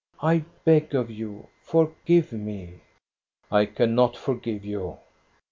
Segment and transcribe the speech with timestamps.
[0.23, 2.79] I beg of you, forgive me!"
[3.51, 4.97] I cannot forgive you."